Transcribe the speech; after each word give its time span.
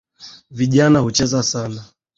Vijana 0.49 0.99
hucheza 0.99 1.43
sana 1.43 1.85